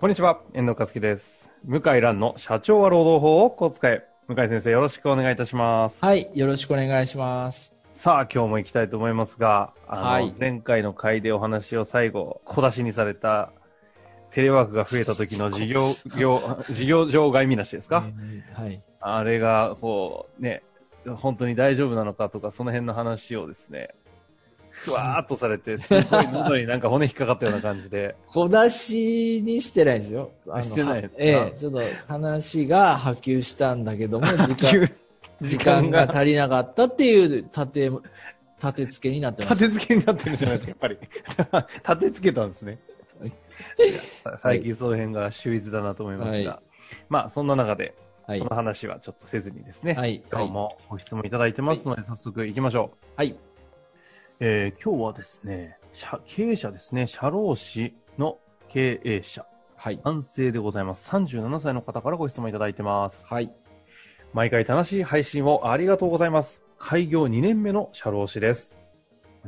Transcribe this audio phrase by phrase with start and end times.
[0.00, 1.50] こんにちは、遠藤和樹です。
[1.64, 4.06] 向井蘭の社長は労働法をこう使え。
[4.28, 6.04] 向井先生、よろしくお願いいたします。
[6.04, 7.74] はい、よろしくお願いします。
[7.94, 13.50] さあ、今日も行きたいと思いますが、あの、はい前回の回でお話を最後、小出しにされた、
[14.30, 15.82] テレワークが増えた時の事業、
[16.16, 16.38] 業、
[16.70, 18.04] 事業場外見なしですか、
[18.54, 18.80] はい。
[19.00, 20.62] あれが、こう、ね、
[21.16, 23.88] 本当に大丈夫なのかとか、その辺の話をですね、
[24.80, 30.30] ふわーっとされて、すごい喉になんか骨引っかかったような感じで、小出しにしてないですよ。
[30.48, 31.22] あのしてないですか？
[31.22, 34.90] ええ、ちょっと話が波及したんだけども、 時急間、
[35.42, 39.64] 時間が足りなかったっていう立て、立て付けになってます。
[39.64, 40.98] 立て付けになってるじゃないですか、やっぱり。
[41.74, 42.78] 立て付けたんですね。
[43.20, 43.32] はい
[44.38, 46.50] 最近その辺が秀逸だなと思いますが。
[46.50, 46.62] はい
[47.08, 47.94] まあ、そんな中で、
[48.26, 48.54] はいその。
[48.54, 50.00] 話はちょっとせずにですね、はい。
[50.00, 50.22] はい。
[50.30, 53.06] 今日もご質問いただいてますので、早速行きましょう。
[53.16, 53.36] はい。
[54.40, 59.44] えー今日はですね、社経営者ですね、社労士の経営者、
[59.74, 60.00] はい。
[60.04, 61.08] 男性でございます。
[61.10, 63.26] 37歳の方からご質問いただいてます。
[63.26, 63.52] はい。
[64.32, 66.62] 毎回楽しい配信をありがとうございます。
[66.78, 68.76] 開業2年目の社労士です。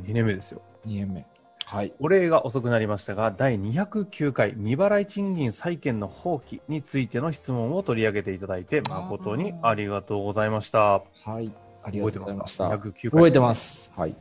[0.01, 0.61] 2年目ですよ。
[0.85, 1.25] 2年目。
[1.65, 1.93] はい。
[1.99, 10.79] お礼が遅くなりましたが、第209回未払い賃金債権の放棄についての質問を取り上げていただいて、誠にありがとうございました。
[10.79, 11.01] は
[11.39, 11.53] い。
[11.83, 12.69] ありがとうございました。
[12.69, 13.11] 覚えてますか ?209 回。
[13.11, 13.55] 覚えてま。
[13.55, 13.93] す。
[13.95, 14.15] はい。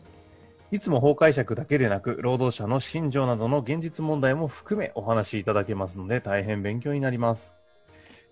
[0.72, 7.54] いつも法解釈だけでなく、労働者の心情などの現実問題も含めお話しいただけますので、大変勉強になります。
[7.54, 7.60] はい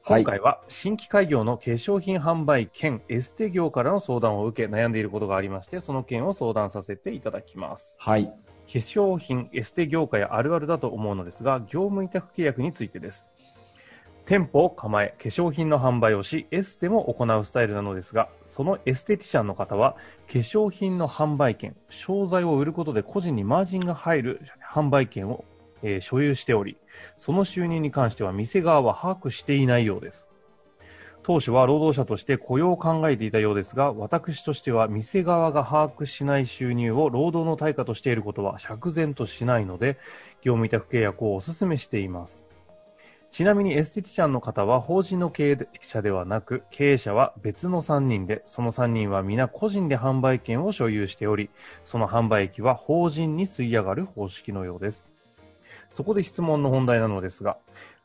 [0.09, 7.97] 今回は新規開業の化粧品販売兼エステ業からの相談を受け悩んでいることがありまして、その件を相談させていただきます。
[7.99, 8.25] はい。
[8.25, 8.33] 化
[8.67, 13.31] 粧品、エステ業界あるあるだと思うのですが、業務委託契約についてです。
[14.29, 19.97] 店舗を構え、化粧品の販売をし、エステも行うスタイルなのですが、そのエステティシャンの方は、
[20.31, 25.47] 化粧品の販売権、商材を売ることで個人にマージンが入る販売権を、
[25.83, 26.77] えー所有しており、
[27.17, 30.29] その収入に関しては店側は把握していないようです。
[31.23, 39.97] 当初は労働者として雇用を考えていたようですが、私としては店側が把握しない収入を労働の対価としていることは釈然としないので、
[40.43, 42.48] 業務委託契約をお勧めしています。
[43.31, 51.51] ちなみにエステティシャンの方は法人の経営者ではなく、経営者は別の3人で、その3人は皆個人で販売権を所有しており、
[51.85, 55.11] その販売益は法人に吸い上がる方式のようです。
[55.91, 57.59] そこで質問の本題なのですが、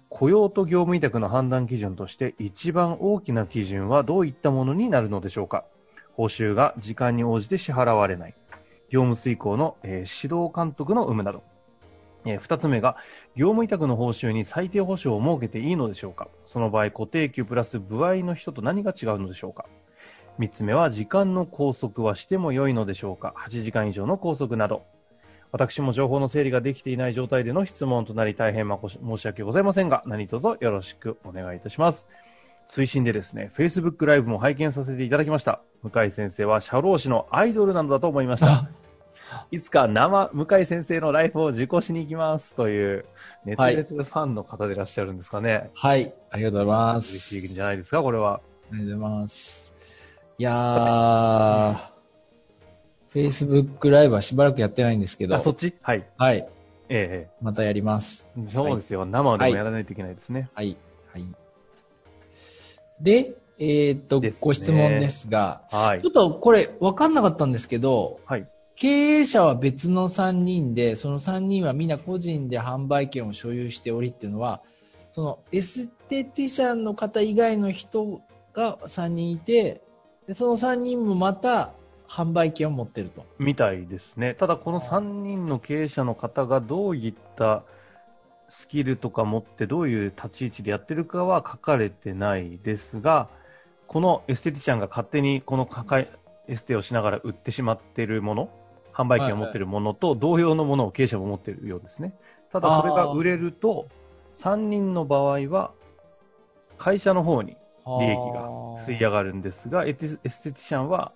[0.09, 5.65] 雇用と業務委託の判断基準として一番大きな基準はどういったものになるのでしょうか？
[6.11, 8.35] 報酬が時間に応じて支払われない。
[8.89, 11.41] 業務遂行の、えー指導監督の有無など。
[12.25, 12.95] えー二つ目が、
[13.35, 16.27] 業務委託の報酬に最低保障を設けていいのでしょうか？
[16.45, 19.65] その場合、固定給プラス部合の人と何が違うのでしょうか？
[20.37, 24.83] 三つ目は、時間の拘束はしても良いのでしょうか ?8 時間以上の拘束など。
[25.51, 32.07] 私も情報の整理ができていない状態での質問となり大変申し訳ございませんが、何卒よろしくお願いいたします。
[32.67, 35.61] 推進でですね、Facebook ライブも拝見させていただきました。
[35.83, 38.67] 向井先生は社労士のアイドルなのだと思いました。
[39.51, 43.05] いつか生、向井先生のライフを受講しに行きますという、
[43.45, 45.69] 熱烈ファンの方でいらっしゃるんですかね。
[45.73, 46.13] はい。
[46.31, 47.11] ありがとうございます。
[47.11, 48.41] 嬉しいんじゃないですか、これは。
[48.71, 49.73] ありがとうございます。
[50.37, 51.77] いやー、
[53.13, 55.75] Facebook ライブはしばらくやってないんですけどあ、、そっち？
[55.81, 56.05] はい。
[56.17, 56.49] はい。
[56.89, 58.27] えまたやります。
[58.37, 59.05] えそうですよ。
[59.05, 60.49] 生でもやらないといけないですね。
[60.53, 60.77] はい。
[61.11, 61.25] はい。
[62.99, 66.09] で、えっ、と、ねご質問ですが、はいちょ。
[66.09, 68.47] っとこれ分かんなかったんですけど、はい。
[68.75, 74.61] 経営者は別の3人で、その3人はみんな個人で販売権を所有しておりっていうのは、
[75.11, 78.21] そのエステティシャンの方以外の人
[78.53, 79.83] が3人いて、
[80.27, 81.73] でその3人もまた
[82.07, 83.25] 販売権を持ってると。
[83.37, 84.33] みたいですね。
[84.33, 87.63] ただ、この3人の経営者の方がどういった
[88.49, 93.29] スキルとか持って、どういう立ち位置でやってるかは書かれてないですが、
[93.87, 96.11] このエステティシャンが勝手にこの抱え
[96.47, 98.49] エステをしながら売ってしまってるもの、
[98.93, 102.13] 販売権を持ってるものと同様のものを経営者も持ってるようですね。
[102.51, 103.87] ただ、それが売れると、
[104.35, 105.71] 3人の場合は、
[106.77, 107.57] 会社の方に
[107.99, 108.49] 利益が
[108.85, 111.13] 吸い上がるんですが、エティエステティシャンは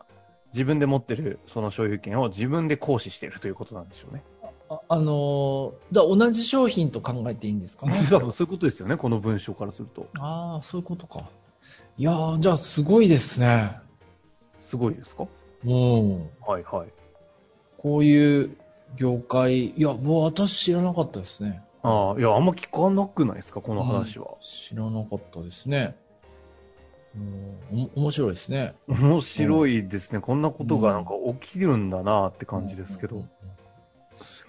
[0.54, 4.24] 自分で持ってるその所有権を自分で行使しているということなんでしょうね。
[4.70, 7.86] ああのーだ同じ商品と考えていいんですか？
[7.88, 10.08] ね多分そういうことですよね、この文章からすると。
[10.20, 11.24] ああ、そういうことか。
[11.98, 13.78] いやー、じゃあすごいですね。
[14.60, 15.26] すごいですか？
[15.66, 16.20] うん。
[16.46, 16.88] はいはい。
[17.88, 18.58] こういう
[18.98, 21.62] 業界、いや、もう私知らなかったですね。
[21.84, 24.32] ああ、いや、あんま聞かなくないですか、この話は。
[24.42, 25.96] 知らなかったですね。
[27.16, 27.20] う
[27.76, 28.76] ん、お面白いですね。
[28.90, 30.20] 面白いですね。
[30.20, 33.28] こんなことがなんか起きるんだなって感じですけどうんうん。
[33.28, 33.32] うん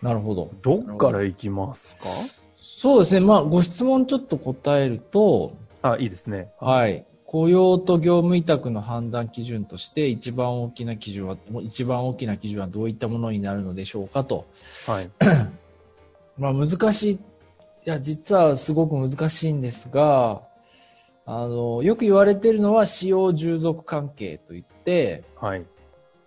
[0.02, 0.50] なるほど。
[0.62, 2.05] どっから行きますか？
[2.56, 3.26] そうですね。
[3.26, 5.52] まあ、ご質問ちょっと答えると、
[5.82, 6.50] あ、いいですね。
[6.61, 7.05] はい。
[7.29, 14.47] 雇用と業務委託の判断基準として一番大きな基準は、一番大きな基準はどういったものになるのでしょうかと。
[14.87, 15.11] はい。
[16.41, 17.15] まあ難しい。
[17.17, 17.21] い
[17.85, 20.41] や、実はすごく難しいんですが、
[21.27, 25.67] あの、よく言われているのは使用従属関係といって、はい。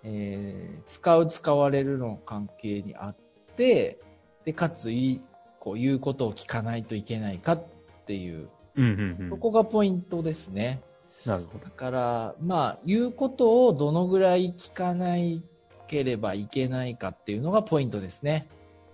[0.03, 3.15] えー使う使われるの関係にあっ
[3.55, 3.97] て、
[4.45, 5.21] で、かついい、
[5.59, 7.63] こう、言うことを聞かないといけないかっ
[8.05, 9.29] ていう、うんうんうん。
[9.31, 10.81] そこがポイントですね。
[11.25, 11.65] なるほど。
[11.65, 15.43] だから、まあ、言うことをどのぐらい聞かない
[15.87, 18.47] ければいけないかっていうのがポイントですね。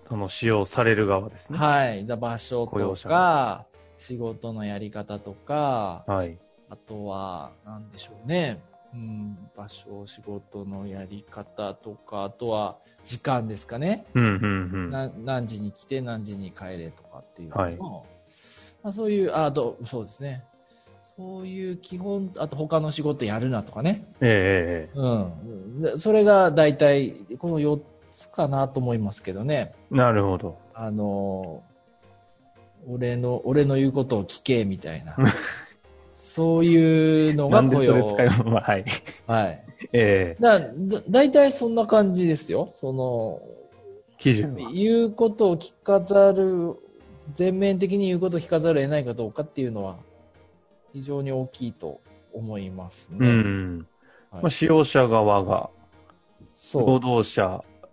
[0.08, 1.58] その使用される側ですね。
[1.58, 2.06] はい。
[2.06, 3.66] だ場所とか、
[3.98, 6.38] 仕事のやり方とか、はい。
[6.70, 8.60] あとは、なんでしょうね。
[8.94, 14.06] うん、場所、仕事のやり方とか、あとは時間ですかね。
[14.14, 14.46] うんうんう
[14.88, 14.90] ん。
[14.90, 18.06] な何時に来て何時に帰れとかっていうのはいも、
[18.82, 20.44] まあ、そういう、ああと、そうですね。
[21.18, 24.06] そういう基本、あと他の仕事やるなとかね。
[24.20, 25.08] えええう
[25.80, 25.82] ん。
[25.82, 27.80] でそれが大体、この4
[28.12, 29.74] つかなと思いますけどね。
[29.92, 30.56] えなるほど。
[30.74, 31.64] あの、
[32.86, 35.16] 俺の、俺の言うことを聞け、みたいな。
[36.14, 38.10] そういうのがなんで雇用。
[38.10, 38.52] それ使うの？
[38.52, 38.84] まあはい。
[39.26, 39.64] はい。
[39.92, 42.68] ええだ、だ、大体そんな感じですよ。
[42.74, 43.42] その、
[44.18, 44.70] 基準は。
[44.70, 46.76] 言うことを聞かざる、
[47.32, 49.96] 全面的に言うことを聞かざるを得ないかどうかっていうのは、
[50.98, 52.00] 非常に大きいと
[52.32, 53.18] 思いますね。
[53.20, 53.86] うん。
[54.30, 55.70] はいまあ、使用者側が。
[56.74, 57.90] 労働者っ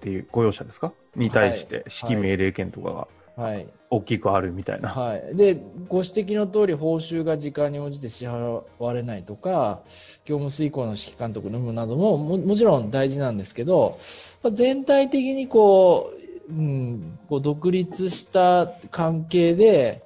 [0.00, 0.92] ていう雇用者ですか？
[1.14, 3.66] に対して指揮命令権とかがはい。
[3.90, 4.88] 大きくあるみたいな。
[4.88, 5.36] はい。
[5.36, 9.82] で、ご指摘の通り、報酬が時間に応じて支払われないとか、
[10.24, 13.98] 業務遂行の指揮監督の有無などもも、もちろん大事なんですけど、
[14.42, 16.10] まあ全体的にこ
[16.48, 20.05] う、うん、こう独立した関係で、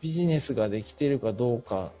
[0.00, 1.92] ビジネスができているかどうか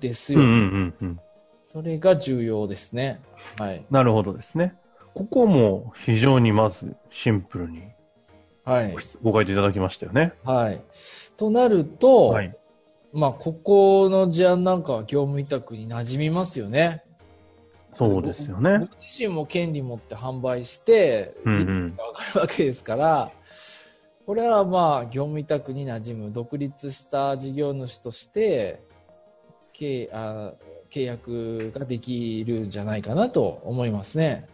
[0.00, 0.40] ですよ。
[0.40, 1.20] うんうんうんうん。
[1.62, 3.20] それが重要ですね。
[3.58, 3.84] はい。
[3.90, 4.74] なるほどですね。
[5.14, 7.82] ここも非常にまずシンプルに
[8.64, 8.96] はい。
[9.22, 10.32] ご回答いただきましたよね。
[10.42, 10.82] はい。
[11.36, 12.56] となると、はい。
[13.12, 17.04] まあ、ここの事案なんかは業務委託に馴染みますよね。
[17.96, 18.78] そうですよね。
[18.80, 23.30] 僕自身も権利持って販売して、うんうん利益が上がるわけですから、
[24.26, 28.82] これはまあ、業務委託に馴染む、独立した事業主として、
[29.74, 30.54] 契あ
[30.90, 34.48] 契約ができるんじゃないかなと思いますね。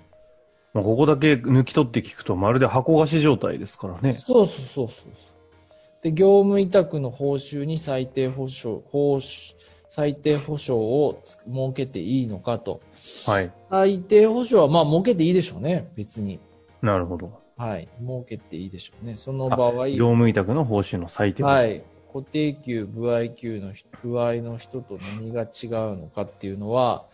[0.72, 4.14] まあ、ここだけ抜き取って聞くとまるで箱貸し状態ですからね。
[4.14, 5.12] そうそうそうそう。
[6.02, 9.54] で、業務委託の報酬に最低保証、報酬
[9.88, 12.80] 最低保証をつ設けていいのかと。
[13.26, 13.52] はい。
[13.70, 16.40] 最低保証はまあ設けていいでしょうね、別に。
[16.80, 17.40] なるほど。
[17.60, 17.90] はい。
[18.00, 19.16] 設けていいでしょうね。
[19.16, 21.42] その場合、業務委託の報酬の最低。
[21.42, 21.84] はい。
[22.10, 27.04] 固定給、歩合給の人、歩合の人と何が違うのかっていうのは、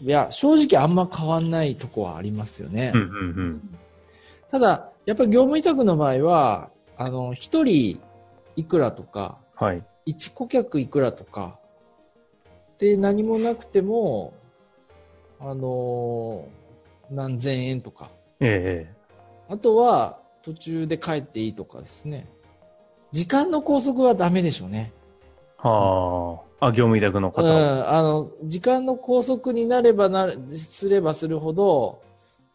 [0.00, 2.90] いや、正直あんま変わんないとこはありますよね。
[2.96, 3.78] うんうんうん。
[4.50, 8.00] ただ、やっぱり業務委託の場合は、あの、一人
[8.56, 9.84] いくらとか、はい。
[10.04, 11.60] 一顧客いくらとか、
[12.78, 14.34] で、何もなくても、
[15.38, 16.48] あの
[17.10, 18.95] 何千円とか、ええ
[19.48, 22.26] あとは途中で帰っていいとかですね。
[23.10, 24.92] 時間の拘束はダメでしょうね。
[25.58, 26.66] はあ。
[26.68, 27.88] あ、業務委託のうん。
[27.88, 32.00] あの、時間の拘束になればなる、すればするほど、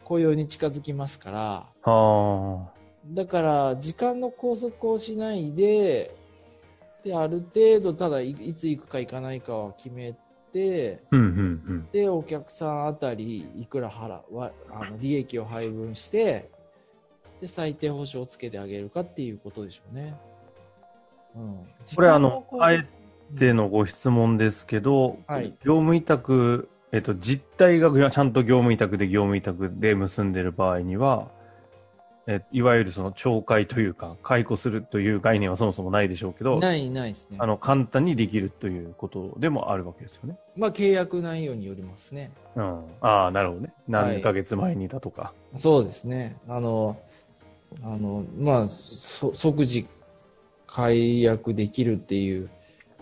[0.03, 2.71] 雇用に近づきますから、は
[3.07, 6.15] だから、時間の拘束をしないで、
[7.03, 10.15] で、ある程度、ただい、いつ行くか行かないかは決め
[10.51, 11.15] て、あ。
[11.15, 11.33] うんうんう
[11.74, 11.89] ん。
[11.91, 16.50] で、お客さんあたり、いくら払う、わあの、利益を配分して、
[17.41, 20.15] で、最低保証をつけてあげるかっていうことでしょうね。
[21.36, 21.67] うん。
[21.95, 22.88] これあのあえ
[23.31, 31.29] でのご質問ですけど、はい業務委託、えっと、実態がちゃんと業務委託で業務委託で結んでる場合には、
[32.27, 37.48] えいわゆるその懲戒というか、解雇するという概念はそもそもないでしょうけど、ない、ないですねあ。
[37.48, 40.38] の、簡単にできるということでもあるわけですよね。
[40.55, 42.31] まあ、契約内容によりますね。
[42.55, 42.83] うん。
[43.01, 43.74] ああ、なるほどね。
[43.88, 45.33] 何ヶ月前にだとか。
[45.55, 46.38] そうですね。
[46.48, 46.98] あの、
[47.83, 49.87] あの、まあ、そ即時
[50.67, 52.49] 解約できるっていう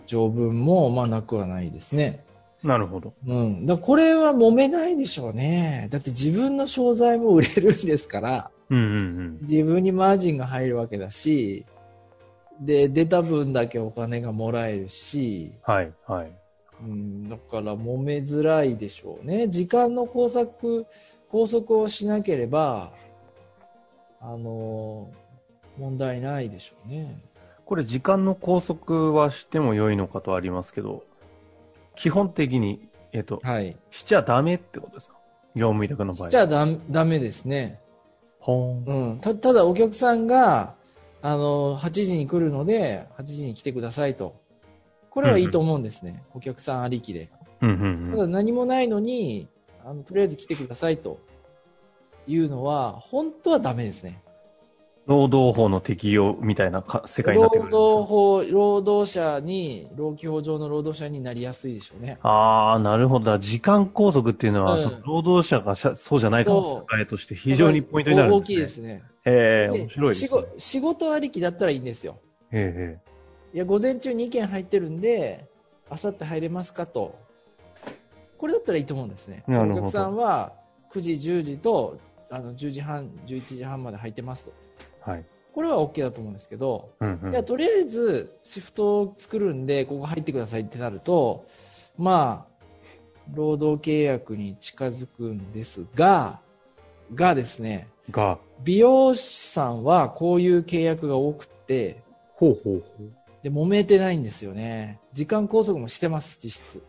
[0.06, 2.24] 条文も、まあ、なくはないですね。
[2.62, 3.14] なるほど。
[3.26, 3.66] うん。
[3.66, 5.88] だこれは揉めないでしょうね。
[5.90, 11.64] だって自分の商材も売れるんですから、うんうん自分にマージンが入るわけだし、
[12.60, 15.74] で、出た分だけお金がもらえるし、うん。
[15.74, 16.32] はい、はい。
[16.82, 19.48] うん、だから揉めづらいでしょうね。
[19.48, 20.84] 時間の拘束、
[21.30, 22.92] 拘束をしなければ、
[24.20, 25.08] あの、
[25.78, 27.18] 問題ないでしょうね。
[27.64, 31.04] これ、時間の拘束はしても良いのかとありますけど、
[31.96, 33.76] 基本的に、えっ、と、はい。
[33.90, 35.16] しちゃダメってことですか？
[35.54, 36.30] 業務委託の場合。
[36.30, 37.80] しちゃダメダメですね。
[38.38, 39.12] ほーん。
[39.12, 39.20] うん。
[39.20, 40.74] た、ただお客さんが、
[41.22, 44.34] あの、8時に来るので、8時に来てくださいと。
[45.10, 46.22] これはいいと思うんですね。
[46.34, 47.30] お客さんありきで。
[47.60, 48.12] うんうんうん。
[48.12, 49.48] ただ何もないのに、
[49.84, 51.18] あの、とりあえず来てくださいと
[52.30, 54.22] いうのは、本当はダメですね。
[55.06, 62.18] 労働法の適用みたいなか世界になってくるん労ですよ働法、労働者に、労基法上の労働者になりやすいでしょうね。
[62.22, 63.38] ああ、なるほど。
[63.38, 68.54] 時間拘束っていうのは、うんその労働者がしゃそうじゃないかの社会として非常にポイントになるん大です、ね。
[68.54, 69.02] きいですね。
[69.24, 70.46] へえ、で面白いです、ね。
[70.58, 72.18] 仕事ありきだったらいいんですよ。
[72.52, 72.98] へ
[73.52, 75.48] いや、午前中2件入ってるんで、
[75.88, 77.16] あさって入れますかと。
[78.38, 79.42] これだったらいいと思うんですね。
[79.48, 80.52] なるほどお客さんは
[80.92, 81.98] 9時、10時と、
[82.30, 84.52] あの、10時半、11時半まで入ってますと。
[85.06, 85.10] え。
[85.10, 85.24] はい。
[85.52, 87.32] これは OK だと思うんですけど、うんうん。
[87.32, 91.44] いや、とりあえず、シフトを作るんで、ここ入ってくださいってなると、
[91.98, 92.64] まあ、
[93.34, 96.40] 労働契約に近づくんですが、
[97.14, 102.02] がですね、が、美容師さんはこういう契約が多くって、
[102.34, 103.10] ほうほうほう。
[103.42, 105.00] で、揉めてないんですよね。
[105.12, 106.82] 時間拘束もしてます、実質。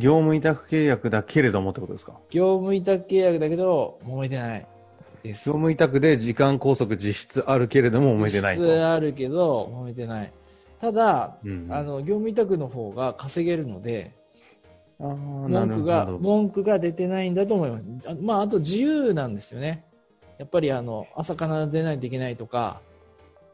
[0.00, 2.14] 業務委託契約だけれどもってことですか？
[2.30, 4.66] 業務委託契約だけど、揉めてない。
[5.22, 5.48] です。
[5.48, 8.62] 業務委託で時間拘束実質あるけれども、揉めてないと。
[8.62, 10.32] 実質あるけど、揉めてない。
[10.80, 14.14] ただ、うんうんあの、業務委託の方が稼げるので、
[14.98, 17.84] 文句が、文句が出てないんだと思います。
[18.08, 19.84] あまあ、あと自由なんですよね。
[20.38, 22.80] やっぱりあの、朝必ず出ないといけないとか、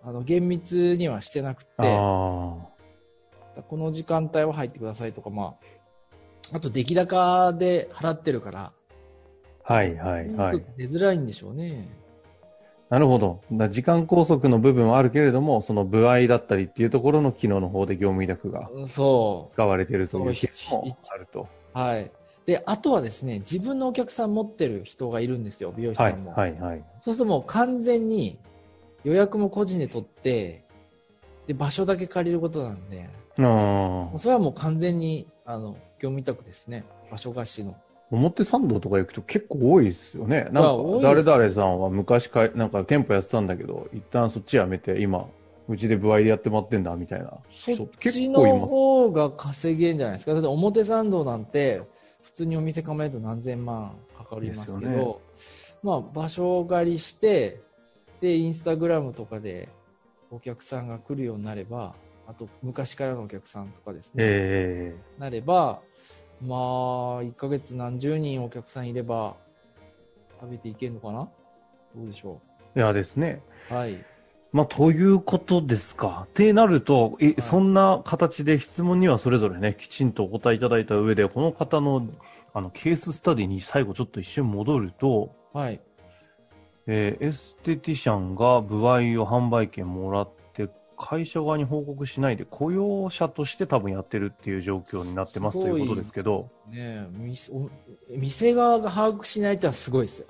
[0.05, 5.67] あの、厳密にはしてなくて、あこの時間帯は入ってくださいとか、まあ、
[6.53, 8.73] あと出来高で払ってるから、
[9.65, 9.73] あ。
[9.73, 10.65] はいはいはい。
[10.77, 11.89] 出づらいんでしょうね。
[12.89, 13.41] なるほど。
[13.69, 21.49] 時間拘束の部分はあるけれども、その部合だったりっていうところの機能の方で業務委託が使われているというケーもあると。
[21.75, 21.79] う。
[21.79, 22.13] はい。
[22.47, 26.33] で、あとはですね、自分のお客さん持ってる人がいるんですよ、美容師はいさんも。
[26.33, 26.85] はいはい。
[27.01, 28.39] そうするともう完全に
[29.03, 30.65] 予約も個人で取って、
[31.49, 33.09] で、場所だけ借りることなんで、
[33.39, 36.85] あもあうそれはもう完全に、あの、業務委託ですね。
[37.11, 37.75] 場所貸しの。
[38.11, 40.49] 表参道とか行くと結構多いですよね。
[40.53, 45.27] なんか誰々さんは昔か、なんか店舗やってたんだけど、一旦そっちやめて、今、
[45.69, 48.67] うちで部合でやってもらってんだ、みたいなそ人っちの。
[48.67, 50.35] 方が稼げんじゃないですか。
[50.35, 51.83] だって表参道なんて、
[52.23, 55.21] 普通にお店構えると何千万かかりますけど、
[55.83, 57.61] まあ場所借りして、
[58.21, 59.69] で、インスタグラムとかで
[60.31, 61.95] お客さんが来るようになれば、
[62.27, 65.81] あと昔からのお客さんとかですね、えなれば、
[66.43, 66.59] まあ、
[67.23, 69.37] 1ヶ月何十人お客さんいれば
[70.41, 71.29] 食べていけるのかな？
[71.95, 72.41] どうでしょ
[72.75, 73.43] えいやですね。
[73.71, 73.75] う。
[73.75, 74.05] はい。
[74.53, 76.27] まあ、ということですか。
[76.27, 82.07] ってなると、え、はいそんな形で質問にはそれぞれね、きちんとお答えいただいた上で、この方の、
[82.55, 85.81] あの、ケーススタディに最後ちょっと一瞬戻ると、はい。
[86.87, 90.46] えーエステティシャンが部合を販売権もらって、
[90.97, 97.09] 会社側に報告しないで雇用者として多分やってるっていう状況になってますということですけど、ねえ
[98.17, 100.27] 店側が把握しないってのはすごいですよ。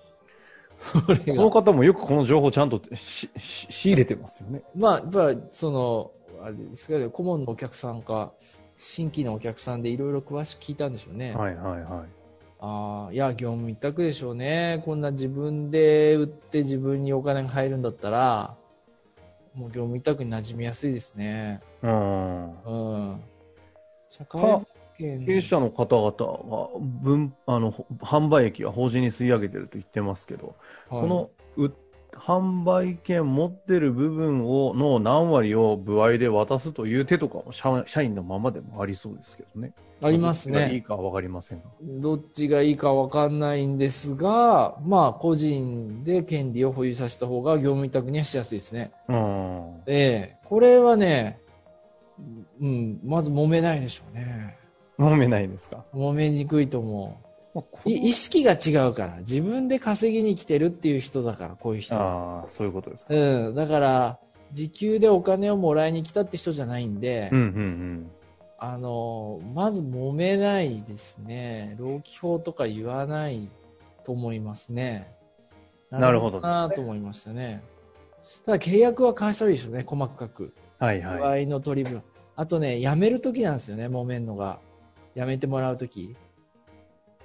[1.07, 1.63] このが。
[1.63, 4.63] 方もよくこの情報ちゃんとしし仕入れてますよね。
[4.75, 6.11] まあ、やっぱり、その、
[6.43, 8.33] あれですけど、顧問のお客さんか、
[8.77, 11.35] 新規のお客さんでいろいろ詳しく聞いたんでしょうね。
[11.35, 12.27] はいはいはい。
[12.61, 14.83] ああ、いや、業務委託でしょうね。
[14.85, 18.57] こんな自分で売って自分にお金が入るんだったら、
[19.57, 21.63] もう業務委託に馴染みやすいですね。
[21.83, 22.63] うん。
[22.63, 23.23] うん。
[24.09, 24.67] 社会か保
[24.99, 30.55] 険経営者の方々が分あのほ販売益は法人に吸い上げてると言ってますけど、
[30.89, 31.73] はいこのう
[32.19, 39.73] 販売権持ってる部分を、の何割を部合で渡すという手とかも社社員のままでもありそうですけどね。
[40.03, 40.81] ありますどっちがいいね。
[40.83, 41.65] かはわかりませんが。
[41.83, 48.93] どっちがいいかわかんないんですが、まあ、個人で権利を保有させた方が業務委託にはしやすいですね。
[49.09, 49.83] うん。
[49.87, 51.39] ええこれはね、
[52.61, 54.57] うん、まず揉めないでしょうね。
[54.99, 55.85] 飲めないんですか？
[55.95, 57.26] 揉めにくいと思う。
[57.26, 57.26] い
[57.85, 62.41] 意識が違うから、自分で稼ぎに来てるっていう人だから、こういう人は。
[62.41, 63.15] ああ、そういうことですか。
[63.15, 64.19] うん、だから、
[64.53, 68.11] 時給でお金をもらいに来たって人じゃないんで、うんうん
[68.59, 71.77] あの、まず揉めないですね。
[71.79, 73.51] 労基法とか言わない
[74.05, 75.15] と思いますね。
[75.91, 77.63] なるほどなと思いましたね。
[78.45, 80.55] ただ契約は交わしたらいいでしょうね、細かく。
[80.81, 80.87] うん。
[80.87, 81.45] はい場はい。
[81.45, 82.03] 合の取り分。
[82.35, 84.59] あとね、辞めるときなんですよね、揉めんのが。
[85.15, 86.17] 辞めてもらうとき。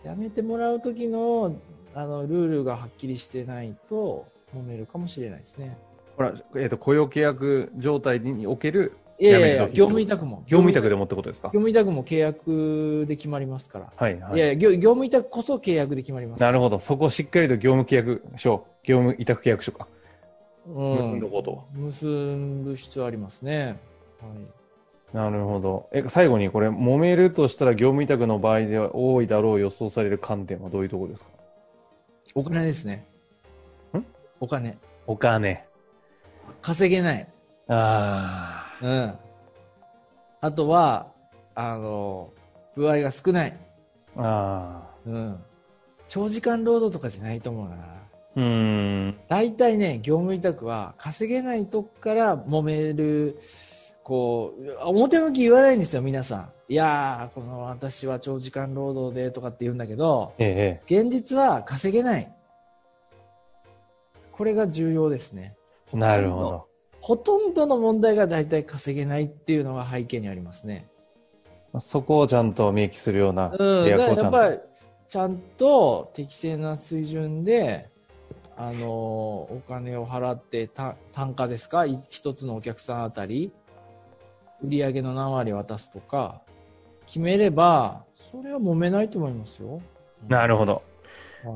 [0.04, 1.56] 辞めてもらうときの、
[1.94, 5.78] あの、ルールがはっきりしてないと、揉めるかもしれないですね。
[6.18, 10.44] ほら、えっ、と、雇用契約状態におけるいやいや業務委託も。
[10.48, 11.50] 業務委託でもってことですか？
[11.50, 13.94] 業務委託も契約で決まりますから。
[13.96, 14.36] はいはい。
[14.36, 16.42] いやいや業、業務委託こそ契約で決まります。
[16.42, 16.80] なるほど。
[16.80, 19.88] そこをしっかりと業務契約書、業務委託契約書か。
[20.66, 20.92] うん。
[20.98, 21.66] 結んどこうと。
[21.76, 22.06] 結
[22.64, 23.80] ぶ必要ありますね。
[24.22, 24.28] は。
[24.28, 24.61] い。
[25.14, 25.90] なるほど。
[25.92, 31.30] え、最後にこれ、揉めるとしたら業務委託の場合では多いだろう予想される観点はどういうところですか？
[32.36, 33.06] お金ですね。
[33.94, 34.06] ん？
[34.40, 34.78] お金。
[35.08, 35.66] お金。
[36.62, 37.28] 稼げない。
[37.68, 39.14] あうん。
[40.40, 41.08] あとは、
[41.56, 42.32] あの、
[42.76, 43.58] 部合が少ない。
[44.16, 44.22] あ。
[44.22, 45.10] ああ。
[45.10, 45.44] うん。
[46.08, 47.76] 長時間労働とかじゃないと思うな。
[48.36, 49.18] うーん。
[49.28, 53.40] 大体ね、業務委託は稼げないとこから揉める、
[54.04, 56.52] こう、表向き言わないんですよ、皆さん。
[56.68, 62.34] いやー、この私は長時間労働でとかって言うんだけど、え現実は稼げない。
[64.32, 65.56] これが重要ですね。
[65.94, 65.98] え。
[65.98, 66.68] なるほど。
[67.02, 70.88] ほとんどの問題が大体稼げないっていうのが背景にありますね。
[71.80, 74.60] そこをちゃんと明記するようなうん、やっぱり、
[75.08, 77.90] ちゃんと適正な水準で、
[78.58, 81.86] あの、お金を払って、た単価ですか？
[81.86, 83.52] い一つのお客さんあたり、
[84.64, 86.42] 売上の何割渡すとか、
[87.06, 89.82] 決めれば、それは揉めないと思いますよ。
[90.28, 90.74] なるほど。
[90.74, 90.84] はい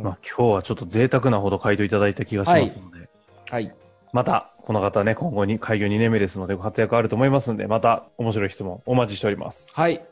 [0.02, 3.08] まあ今日はちょっと贅沢なほど回答いただいた気がしますので、
[3.52, 3.72] はい。
[4.14, 9.72] また、この方ね、今後に開業2年目ですのでご活躍あると思いますので、また面白い質問お待ちしております。
[9.76, 10.04] はい。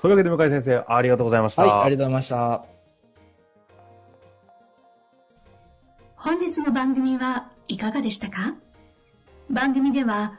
[0.00, 1.62] というわけで向井先生、ありがとうございました。
[1.62, 2.64] はい、ありがとうございました。
[6.14, 8.54] 本日の番組はいかがでしたか？
[9.50, 10.38] 番組では